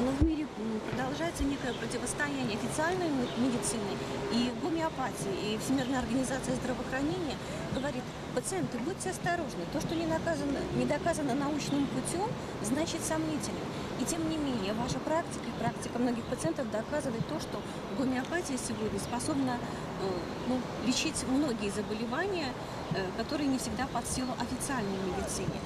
[0.00, 0.46] но в мире
[0.88, 3.92] продолжается некое противостояние официальной медицины
[4.32, 5.52] и гомеопатии.
[5.54, 7.36] И Всемирная организация здравоохранения
[7.74, 8.02] говорит,
[8.34, 12.28] пациенты, будьте осторожны, то, что не, наказано, не доказано научным путем,
[12.62, 13.60] значит сомнительно.
[14.00, 17.60] И тем не менее, ваша практика и практика многих пациентов доказывает то, что
[17.98, 19.58] гомеопатия сегодня способна
[20.00, 20.08] э,
[20.48, 22.52] ну, лечить многие заболевания,
[22.92, 25.60] э, которые не всегда под силу официальной медицине.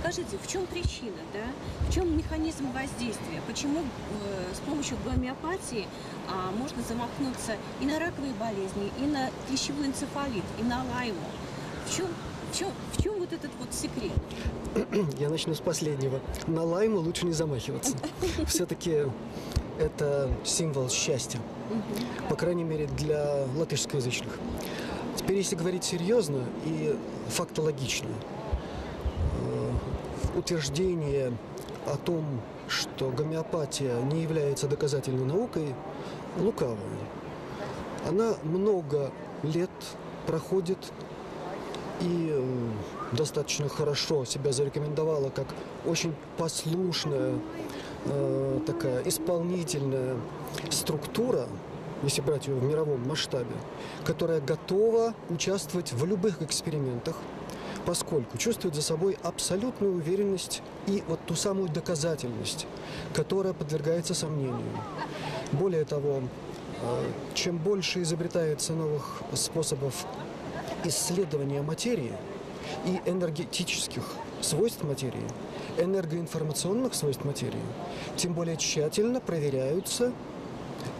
[0.00, 1.44] Скажите, в чем причина, да?
[1.88, 3.40] В чем механизм воздействия?
[3.46, 5.86] Почему э, с помощью гомеопатии
[6.28, 11.18] а, можно замахнуться и на раковые болезни, и на клещевой энцефалит, и на лайму?
[11.86, 12.06] В чем,
[12.52, 14.12] в чем, в чем вот этот вот секрет?
[15.18, 16.20] Я начну с последнего.
[16.46, 17.96] На лайму лучше не замахиваться.
[18.46, 19.04] Все-таки
[19.78, 21.40] это символ счастья.
[22.28, 24.38] По крайней мере, для латышскоязычных.
[25.16, 26.96] Теперь, если говорить серьезно и
[27.28, 28.37] фактологично, э,
[30.38, 31.32] утверждение
[31.86, 32.24] о том,
[32.68, 35.74] что гомеопатия не является доказательной наукой,
[36.38, 36.78] лукавое.
[38.06, 39.10] Она много
[39.42, 39.70] лет
[40.26, 40.78] проходит
[42.00, 45.46] и э, достаточно хорошо себя зарекомендовала как
[45.84, 47.34] очень послушная,
[48.04, 50.16] э, такая исполнительная
[50.70, 51.46] структура,
[52.02, 53.54] если брать ее в мировом масштабе,
[54.04, 57.16] которая готова участвовать в любых экспериментах,
[57.84, 62.66] поскольку чувствует за собой абсолютную уверенность и вот ту самую доказательность,
[63.14, 64.60] которая подвергается сомнению.
[65.52, 66.22] Более того,
[66.82, 70.06] э, чем больше изобретается новых способов
[70.84, 72.12] исследования материи
[72.84, 74.04] и энергетических
[74.40, 75.26] свойств материи,
[75.78, 77.62] энергоинформационных свойств материи,
[78.16, 80.12] тем более тщательно проверяются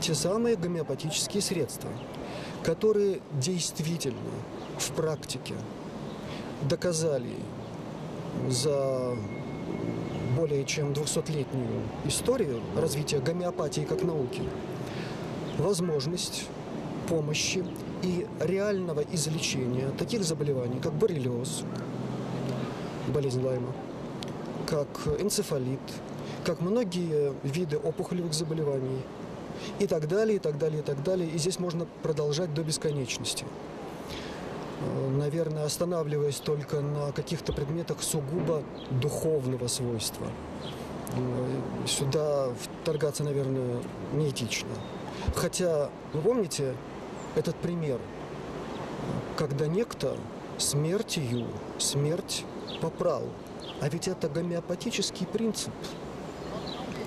[0.01, 1.91] те самые гомеопатические средства,
[2.65, 4.17] которые действительно
[4.79, 5.55] в практике
[6.63, 7.37] доказали
[8.49, 9.17] за
[10.37, 14.43] более чем 200-летнюю историю развития гомеопатии как науки
[15.59, 16.47] возможность
[17.09, 17.65] помощи
[18.03, 21.65] и реального излечения таких заболеваний, как боррелиоз,
[23.09, 23.73] болезнь Лайма,
[24.67, 25.81] как энцефалит,
[26.45, 29.03] как многие виды опухолевых заболеваний
[29.79, 31.29] и так далее, и так далее, и так далее.
[31.29, 33.45] И здесь можно продолжать до бесконечности.
[34.81, 40.27] Э, Наверное, останавливаясь только на каких-то предметах сугубо духовного свойства.
[41.13, 42.49] Э, Сюда
[42.83, 44.69] вторгаться, наверное, неэтично.
[45.35, 46.75] Хотя, вы помните
[47.35, 48.01] этот пример,
[49.37, 50.17] когда некто
[50.59, 51.47] смертью
[51.79, 52.45] смерть
[52.81, 53.23] поправ.
[53.81, 55.73] А ведь это гомеопатический принцип.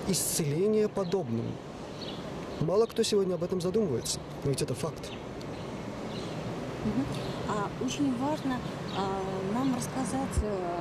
[0.08, 1.46] Исцеление подобным.
[2.60, 5.10] Мало кто сегодня об этом задумывается, но ведь это факт.
[7.52, 8.56] А очень важно
[8.96, 9.20] а,
[9.52, 10.80] нам рассказать э,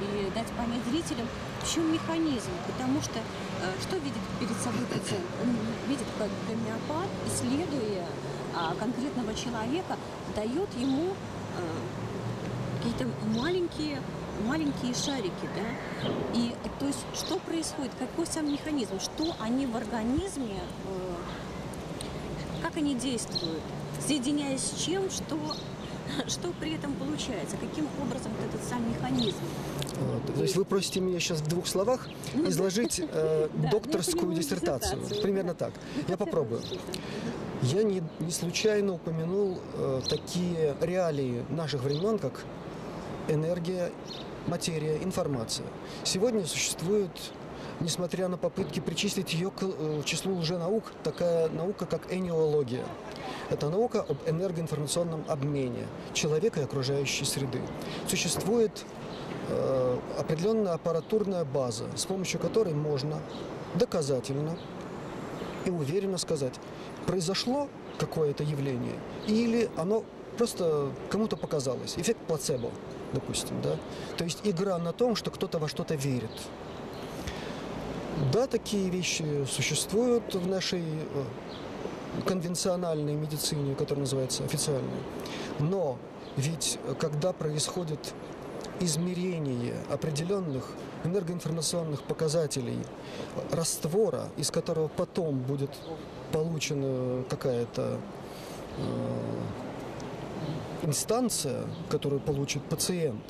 [0.00, 1.26] и дать понять зрителям,
[1.60, 2.50] в чем механизм.
[2.68, 5.26] Потому что э, что видит перед собой пациент?
[5.42, 5.48] Он
[5.88, 8.06] видит, как гомеопат, исследуя
[8.54, 9.96] а, конкретного человека,
[10.36, 11.08] дает ему
[11.58, 11.62] э,
[12.78, 14.00] какие-то маленькие
[14.46, 20.58] маленькие шарики, да, и то есть что происходит, какой сам механизм, что они в организме,
[22.60, 23.60] как они действуют,
[24.00, 25.36] соединяясь с чем, что,
[26.28, 29.36] что при этом получается, каким образом вот этот сам механизм.
[30.00, 30.34] Вот.
[30.34, 32.08] То есть вы просите меня сейчас в двух словах
[32.46, 35.00] изложить э, Да, докторскую диссертацию.
[35.22, 35.72] Примерно так.
[35.96, 36.62] Ну, Я попробую.
[37.62, 42.44] Я не, не случайно упомянул э, такие реалии наших времен, как
[43.28, 43.92] энергия,
[44.46, 45.66] материя, информация.
[46.02, 47.10] Сегодня существует,
[47.80, 52.84] несмотря на попытки причислить ее к э, числу лженаук, такая наука, как энеология.
[53.50, 57.60] Это наука об энергоинформационном обмене человека и окружающей среды.
[58.08, 58.84] Существует
[59.48, 63.20] э, определенная аппаратурная база, с помощью которой можно
[63.74, 64.56] доказательно
[65.64, 66.54] и уверенно сказать,
[67.06, 67.68] произошло
[67.98, 70.04] какое-то явление или оно
[70.36, 71.94] просто кому-то показалось.
[71.96, 72.70] Эффект плацебо,
[73.12, 73.76] допустим, да.
[74.16, 76.30] То есть игра на том, что кто-то во что-то верит.
[78.32, 81.24] Да, такие вещи существуют в нашей э,
[82.26, 85.02] конвенциональной медицине, которая называется официальной.
[85.58, 85.98] Но
[86.36, 88.14] ведь э, когда происходит
[88.80, 90.68] измерение определенных
[91.04, 92.78] энергоинформационных показателей
[93.50, 95.70] раствора, из которого потом будет
[96.32, 97.98] получена какая-то
[98.78, 98.82] э,
[100.82, 103.22] инстанция, которую получит пациент.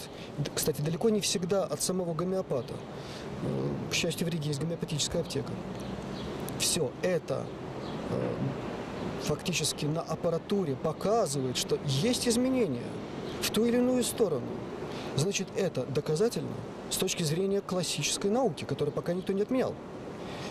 [0.54, 2.74] Кстати, далеко не всегда от самого гомеопата.
[3.42, 5.52] Э, К счастью, в Риге есть гомеопатическая аптека.
[6.58, 7.44] Все это
[8.10, 8.34] э,
[9.22, 12.86] фактически на аппаратуре показывает, что есть изменения
[13.42, 14.46] в ту или иную сторону.
[15.16, 16.48] Значит, это доказательно
[16.90, 19.74] с точки зрения классической науки, которую пока никто не отменял.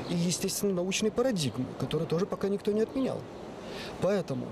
[0.10, 3.19] и, естественно, научной парадигмы, которую тоже пока никто не отменял.
[4.02, 4.48] Поэтому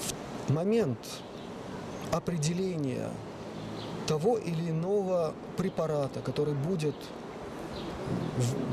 [0.00, 0.14] в
[0.52, 0.98] момент
[2.12, 3.10] определения
[4.06, 6.94] того или иного препарата, который будет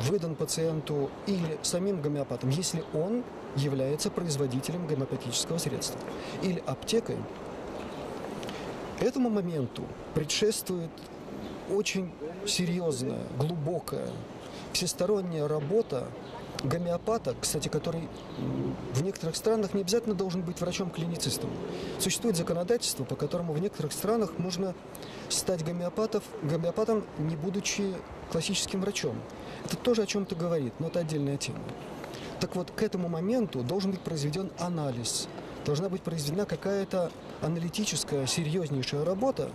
[0.10, 3.24] выдан пациенту или самим гомеопатом, если он
[3.56, 6.00] является производителем гомеопатического средства
[6.44, 7.18] или аптекой,
[9.00, 9.84] этому моменту
[10.14, 10.92] предшествует
[11.70, 12.12] очень
[12.46, 14.10] серьезная, глубокая,
[14.74, 16.08] всесторонняя работа
[16.64, 18.08] гомеопата, кстати, который
[18.94, 21.50] в некоторых странах не обязательно должен быть врачом-клиницистом.
[22.00, 24.74] Существует законодательство, по которому в некоторых странах можно
[25.30, 27.94] стать гомеопатов, гомеопатом, не будучи
[28.32, 29.16] классическим врачом.
[29.66, 31.60] Это тоже о чем-то говорит, но это отдельная тема.
[32.40, 35.28] Так вот, к этому моменту должен быть произведен анализ,
[35.66, 39.50] должна быть произведена какая-то аналитическая, серьезнейшая работа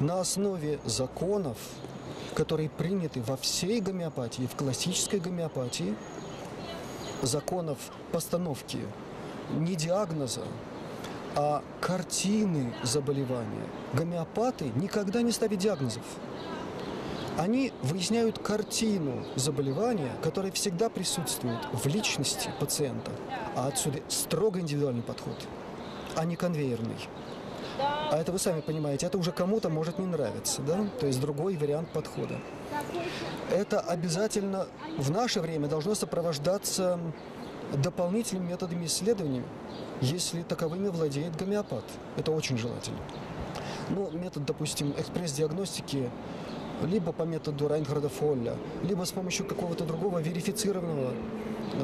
[0.00, 1.58] на основе законов,
[2.34, 5.94] которые приняты во всей гомеопатии, в классической гомеопатии,
[7.22, 7.78] законов
[8.12, 8.78] постановки
[9.50, 10.42] не диагноза,
[11.34, 13.66] а картины заболевания.
[13.92, 16.02] Гомеопаты никогда не ставят диагнозов.
[17.38, 23.12] Они выясняют картину заболевания, которая всегда присутствует в личности пациента,
[23.54, 25.36] а отсюда строго индивидуальный подход,
[26.16, 26.96] а не конвейерный.
[28.10, 30.78] А это вы сами понимаете, это уже кому-то может не нравиться, да?
[30.98, 32.36] То есть другой вариант подхода.
[33.52, 34.66] Это обязательно
[34.96, 36.98] в наше время должно сопровождаться
[37.72, 39.42] дополнительными методами исследований,
[40.00, 41.84] если таковыми владеет гомеопат.
[42.16, 42.98] Это очень желательно.
[43.90, 46.10] Ну, метод, допустим, экспресс-диагностики
[46.82, 51.12] либо по методу Райнхарда Фолля, либо с помощью какого-то другого верифицированного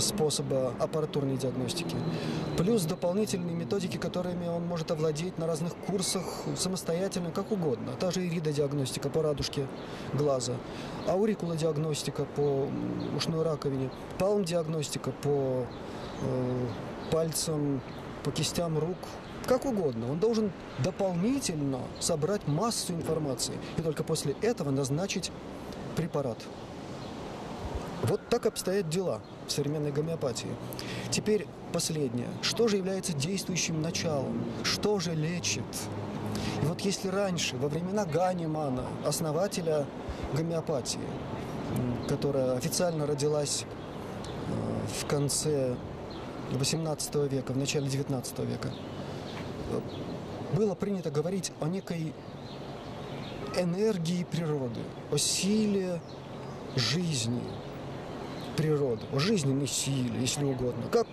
[0.01, 1.97] способа аппаратурной диагностики.
[2.57, 6.25] Плюс дополнительные методики, которыми он может овладеть на разных курсах
[6.57, 7.93] самостоятельно, как угодно.
[7.99, 9.67] Та же иридодиагностика по радужке
[10.13, 10.55] глаза,
[11.07, 12.69] аурикулодиагностика по
[13.17, 15.67] ушной раковине, палм-диагностика по
[16.23, 16.67] э,
[17.11, 17.81] пальцам,
[18.23, 18.99] по кистям рук,
[19.47, 20.11] как угодно.
[20.11, 20.51] Он должен
[20.83, 25.31] дополнительно собрать массу информации и только после этого назначить
[25.97, 26.39] препарат.
[28.03, 30.51] Вот так обстоят дела в современной гомеопатии.
[31.11, 32.29] Теперь последнее.
[32.43, 34.45] Что же является действующим началом?
[34.63, 35.65] Что же лечит?
[36.63, 39.87] И вот если раньше, во времена Ганимана, основателя
[40.35, 41.01] гомеопатии,
[42.09, 45.75] которая официально родилась э, в конце
[46.53, 48.71] XVIII века, в начале XIX века,
[50.55, 52.13] было принято говорить о некой
[53.57, 54.81] энергии природы,
[55.11, 56.01] о силе
[56.77, 57.43] жизни
[58.57, 60.85] природы, о жизненной силе, если угодно.
[60.91, 61.07] Как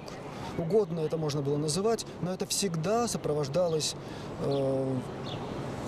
[0.58, 3.96] угодно это можно было называть, но это всегда сопровождалось
[4.42, 4.96] э,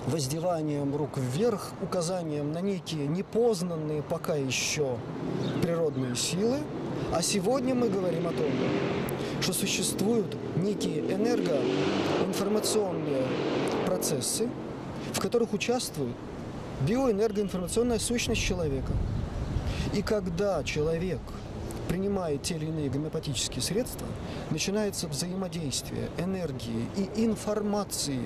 [0.08, 4.98] воздеванием рук вверх, указанием на некие непознанные пока еще
[5.62, 6.60] природные силы.
[7.14, 8.50] А сегодня мы говорим о том,
[9.44, 13.26] что существуют некие энергоинформационные
[13.86, 14.48] процессы,
[15.12, 16.16] в которых участвует
[16.88, 18.94] биоэнергоинформационная сущность человека.
[19.94, 21.20] И когда человек
[21.90, 24.08] принимает те или иные гомеопатические средства,
[24.50, 28.22] начинается взаимодействие энергии и информации,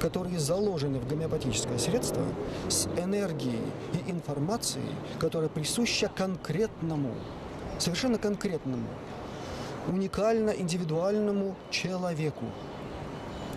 [0.00, 2.22] которые заложены в гомеопатическое средство,
[2.70, 3.60] с энергией
[3.92, 4.88] и информацией,
[5.18, 7.12] которая присуща конкретному,
[7.78, 8.86] совершенно конкретному
[9.88, 12.44] уникально индивидуальному человеку,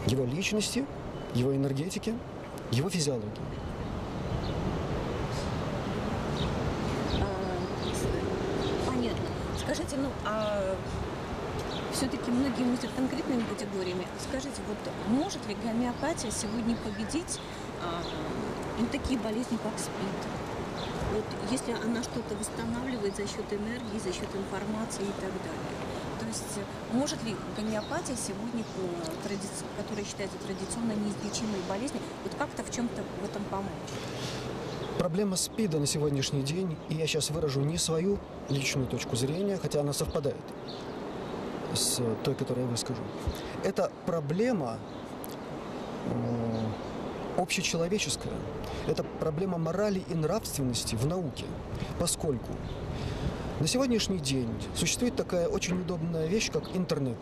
[0.07, 0.85] его личности,
[1.33, 2.13] его энергетике,
[2.71, 3.29] его физиологии.
[7.19, 7.25] А,
[8.85, 9.25] понятно.
[9.57, 10.75] Скажите, ну, а
[11.93, 14.07] все-таки многие мыслят конкретными категориями.
[14.29, 17.39] Скажите, вот может ли гомеопатия сегодня победить
[17.83, 18.01] а,
[18.79, 20.39] ну, такие болезни, как СПИД?
[21.13, 25.78] Вот если она что-то восстанавливает за счет энергии, за счет информации и так далее.
[26.29, 26.43] Есть
[26.93, 33.25] может ли гомеопатия сегодня, э, которая считается традиционно неизлечимой болезнью, вот как-то в чем-то в
[33.25, 33.71] этом помочь?
[34.99, 39.81] Проблема СПИДа на сегодняшний день, и я сейчас выражу не свою личную точку зрения, хотя
[39.81, 40.35] она совпадает
[41.73, 43.01] с той, которую я выскажу.
[43.63, 44.77] Это проблема
[46.05, 48.33] э, общечеловеческая.
[48.85, 51.45] Это проблема морали и нравственности в науке,
[51.99, 52.53] поскольку
[53.59, 57.17] на сегодняшний день существует такая очень удобная вещь, как интернет,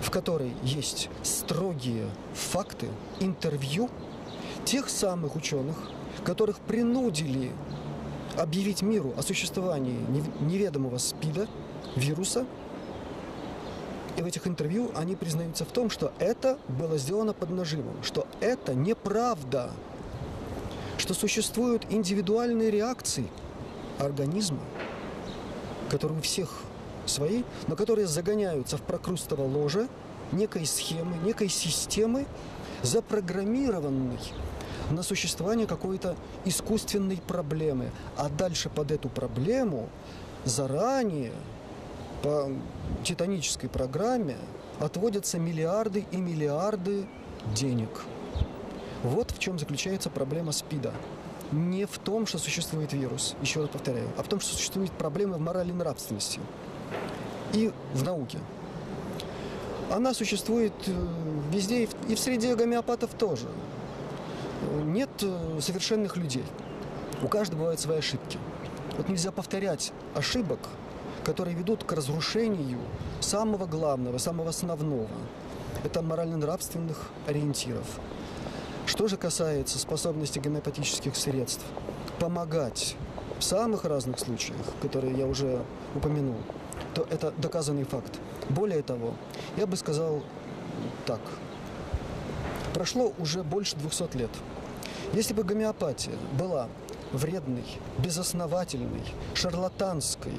[0.00, 2.88] в которой есть строгие факты,
[3.20, 3.88] интервью
[4.66, 5.76] тех самых ученых,
[6.24, 7.52] которых принудили
[8.36, 9.98] объявить миру о существовании
[10.40, 11.48] неведомого СПИДа,
[11.96, 12.44] вируса.
[14.18, 18.26] И в этих интервью они признаются в том, что это было сделано под нажимом, что
[18.40, 19.70] это неправда,
[20.98, 23.26] что существуют индивидуальные реакции
[23.98, 24.60] организма
[25.90, 26.62] которые у всех
[27.06, 29.88] свои, но которые загоняются в прокрустово ложе
[30.32, 32.26] некой схемы, некой системы,
[32.82, 34.18] запрограммированной
[34.90, 37.90] на существование какой-то искусственной проблемы.
[38.16, 39.88] А дальше под эту проблему
[40.44, 41.32] заранее
[42.22, 42.50] по
[43.04, 44.36] титанической программе
[44.78, 47.06] отводятся миллиарды и миллиарды
[47.54, 48.04] денег.
[49.02, 50.92] Вот в чем заключается проблема СПИДа.
[51.52, 55.36] Не в том, что существует вирус, еще раз повторяю, а в том, что существует проблема
[55.36, 56.40] в морали и нравственности
[57.52, 58.38] и в науке.
[59.90, 61.06] Она существует э,
[61.52, 63.46] везде и в среде гомеопатов тоже.
[64.84, 66.44] Нет э, совершенных людей.
[67.22, 68.38] У каждого бывают свои ошибки.
[68.96, 70.58] Вот нельзя повторять ошибок,
[71.24, 72.80] которые ведут к разрушению
[73.20, 75.08] самого главного, самого основного.
[75.84, 77.86] Это морально-нравственных ориентиров.
[78.86, 81.64] Что же касается способности гомеопатических средств
[82.20, 82.96] помогать
[83.38, 85.64] в самых разных случаях, которые я уже
[85.94, 86.36] упомянул,
[86.94, 88.18] то это доказанный факт.
[88.48, 89.14] Более того,
[89.56, 90.22] я бы сказал
[91.04, 91.20] так.
[92.74, 94.30] Прошло уже больше 200 лет.
[95.12, 96.68] Если бы гомеопатия была
[97.12, 97.64] вредной,
[97.98, 100.34] безосновательной, шарлатанской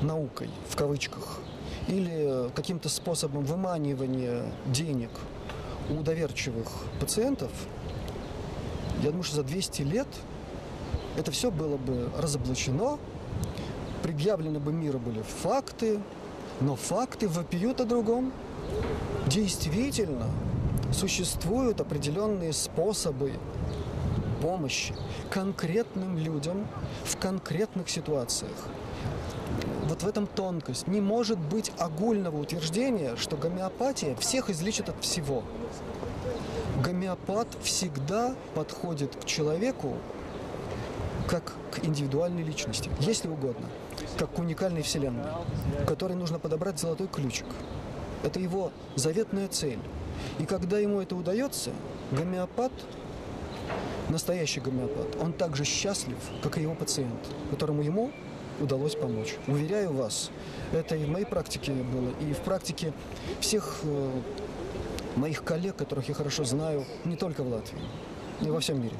[0.00, 1.40] наукой, в кавычках,
[1.88, 5.10] или каким-то способом выманивания денег
[5.90, 6.68] у доверчивых
[7.00, 7.50] пациентов,
[9.02, 10.08] я думаю, что за 200 лет
[11.16, 12.98] это все было бы разоблачено,
[14.02, 16.00] предъявлены бы миру были факты,
[16.60, 18.32] но факты вопиют о другом.
[19.26, 20.26] Действительно,
[20.92, 23.32] существуют определенные способы
[24.40, 24.94] помощи
[25.30, 26.66] конкретным людям
[27.04, 28.68] в конкретных ситуациях.
[29.88, 30.86] Вот в этом тонкость.
[30.86, 35.42] Не может быть огульного утверждения, что гомеопатия всех излечит от всего.
[36.82, 39.94] Гомеопат всегда подходит к человеку
[41.28, 43.66] как к индивидуальной личности, если угодно,
[44.18, 45.24] как к уникальной вселенной,
[45.86, 47.46] которой нужно подобрать золотой ключик.
[48.22, 49.80] Это его заветная цель.
[50.38, 51.70] И когда ему это удается,
[52.10, 52.72] гомеопат,
[54.08, 58.12] настоящий гомеопат, он так же счастлив, как и его пациент, которому ему
[58.60, 59.36] удалось помочь.
[59.46, 60.30] Уверяю вас,
[60.72, 62.92] это и в моей практике было, и в практике
[63.40, 64.10] всех э,
[65.16, 67.80] моих коллег, которых я хорошо знаю, не только в Латвии,
[68.40, 68.96] но и во всем мире.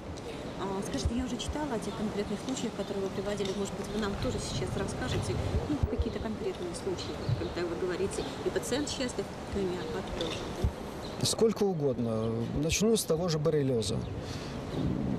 [0.61, 3.51] А, Скажите, я уже читала о тех конкретных случаях, которые вы приводили.
[3.57, 5.35] Может быть, вы нам тоже сейчас расскажете
[5.69, 10.39] ну, какие-то конкретные случаи, когда вы говорите, и пациент счастлив, и гомеопат тоже.
[10.63, 11.27] да?
[11.27, 12.31] Сколько угодно.
[12.63, 13.97] Начну с того же боррелиоза.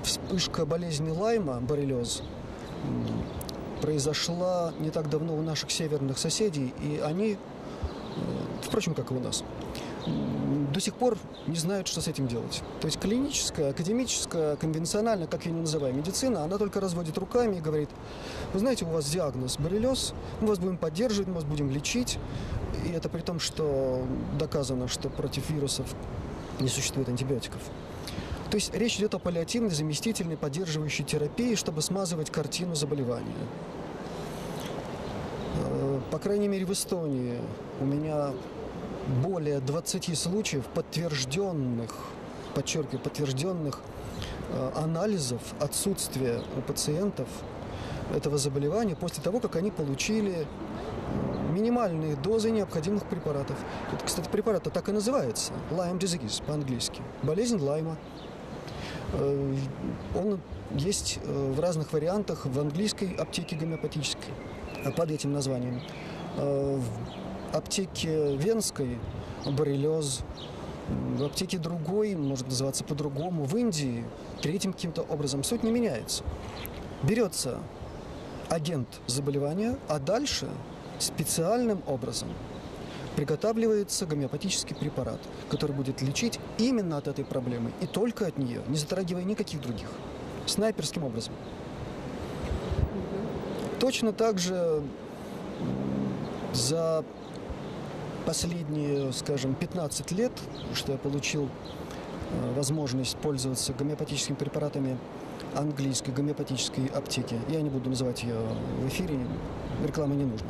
[0.04, 2.22] Вспышка болезни Лайма, боррелиоз,
[3.80, 7.36] произошла не так давно у наших северных соседей, и они, э,
[8.62, 9.44] впрочем, как и у нас,
[10.72, 11.16] до сих пор
[11.46, 12.62] не знают, что с этим делать.
[12.80, 17.60] То есть клиническая, академическая, конвенциональная, как ее не называем, медицина, она только разводит руками и
[17.60, 17.88] говорит,
[18.52, 22.18] вы знаете, у вас диагноз боррелиоз, мы вас будем поддерживать, мы вас будем лечить.
[22.84, 24.04] И это при том, что
[24.38, 25.86] доказано, что против вирусов
[26.60, 27.60] не существует антибиотиков.
[28.56, 33.36] То есть речь идет о паллиативной, заместительной, поддерживающей терапии, чтобы смазывать картину заболевания.
[35.56, 37.38] Э, По крайней мере, в Эстонии
[37.82, 38.30] у меня
[39.22, 41.94] более 20 случаев подтвержденных,
[42.54, 43.82] подчеркиваю, подтвержденных
[44.48, 47.28] э, анализов отсутствия у пациентов
[48.14, 50.46] этого заболевания после того, как они получили
[51.52, 53.58] минимальные дозы необходимых препаратов.
[53.92, 55.52] Это, кстати, препарат так и называется.
[55.70, 57.02] Lyme disease по-английски.
[57.22, 57.98] Болезнь Лайма.
[59.12, 59.56] Э,
[60.14, 60.40] Он
[60.72, 64.34] есть э, в разных вариантах в английской аптеке гомеопатической
[64.84, 65.80] э, под этим названием.
[66.36, 66.84] В
[67.54, 68.98] аптеке венской
[69.46, 70.20] боррелиоз,
[71.16, 74.04] в аптеке другой, может называться по-другому, в Индии
[74.42, 75.42] третьим каким-то образом.
[75.42, 76.24] Суть не меняется.
[77.02, 77.60] Берется
[78.50, 80.46] агент заболевания, а дальше
[80.98, 82.28] специальным образом
[83.16, 85.18] приготавливается гомеопатический препарат,
[85.50, 89.88] который будет лечить именно от этой проблемы и только от нее, не затрагивая никаких других.
[90.44, 91.34] Снайперским образом.
[93.80, 94.82] Точно так же
[96.52, 97.04] за
[98.26, 100.32] последние, скажем, 15 лет,
[100.74, 104.98] что я получил э, возможность пользоваться гомеопатическими препаратами
[105.54, 107.38] английской гомеопатической аптеки.
[107.48, 108.38] Я не буду называть ее
[108.80, 109.18] в эфире,
[109.84, 110.48] рекламы не нужно.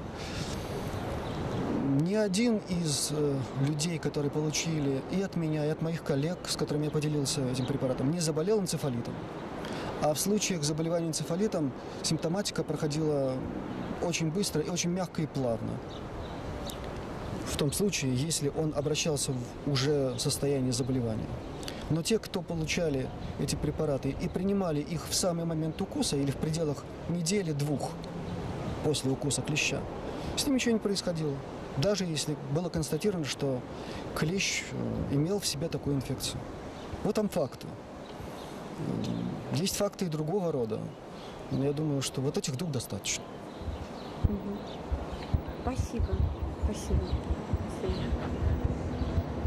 [2.07, 3.37] Ни один из э,
[3.67, 7.67] людей, которые получили и от меня, и от моих коллег, с которыми я поделился этим
[7.67, 9.13] препаратом, не заболел энцефалитом.
[10.03, 11.73] А в случаях заболевания энцефалитом
[12.03, 13.33] симптоматика проходила
[14.03, 15.73] очень быстро и очень мягко и плавно.
[17.45, 21.27] В том случае, если он обращался в уже состояние заболевания.
[21.91, 23.09] Но те, кто получали
[23.41, 27.91] эти препараты и принимали их в самый момент укуса или в пределах недели-двух
[28.85, 29.81] после укуса клеща,
[30.37, 31.35] с ним ничего не происходило.
[31.79, 33.61] Даже если было констатировано, что
[34.15, 36.41] клещ э, имел в себе такую инфекцию.
[37.05, 37.67] Вот там факты.
[38.79, 40.81] М, Есть факты и другого рода.
[41.51, 43.25] Но я думаю, что вот этих двух достаточно.
[44.25, 44.59] Мгм.
[45.63, 46.07] Спасибо.
[46.65, 47.01] Спасибо.
[47.79, 48.03] Спасибо.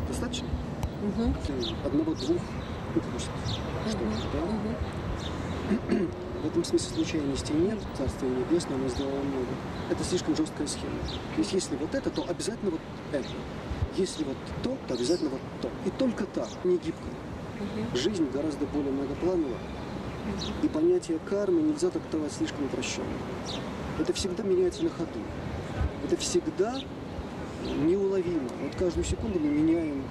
[0.07, 0.47] Достаточно?
[1.01, 1.35] Мгм.
[1.85, 2.41] Одного-двух
[2.95, 3.31] укусов.
[3.87, 4.39] Что ж, да?
[5.89, 6.09] Мгм.
[6.41, 9.47] В этом смысле случайностей нет, Царствие Небесное, оно сделало много.
[9.89, 10.99] Это слишком жесткая схема.
[11.35, 12.79] То есть если вот это, то обязательно вот
[13.11, 13.27] это.
[13.97, 15.69] Если вот то, то обязательно вот то.
[15.85, 17.09] И только так, не гибко.
[17.93, 19.57] Жизнь гораздо более многопланова,
[20.63, 23.07] и понятие кармы нельзя трактовать слишком упрощенно.
[23.99, 25.19] Это всегда меняется на ходу.
[26.05, 26.79] Это всегда
[27.65, 28.49] неуловимо.
[28.63, 30.03] Вот каждую секунду мы меняем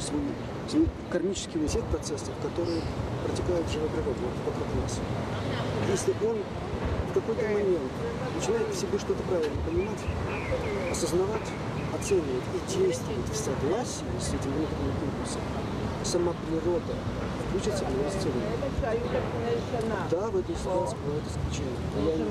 [0.00, 0.22] свой,
[0.68, 2.82] свой кармический тех процессов, которые
[3.24, 5.00] протекают в живой природе вот вокруг нас.
[5.90, 6.36] Если он
[7.10, 7.90] в какой-то момент
[8.36, 9.98] начинает в себе что-то правильно понимать,
[10.92, 11.48] осознавать,
[11.98, 15.40] оценивать и действовать в согласии с этим внутренним импульсом,
[16.04, 16.92] сама природа
[17.48, 18.52] включится в его исцеление.
[20.10, 21.80] Да, в этой ситуации бывают исключения.
[22.04, 22.24] Я